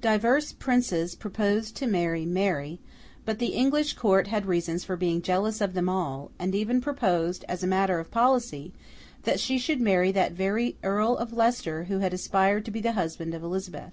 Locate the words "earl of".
10.82-11.32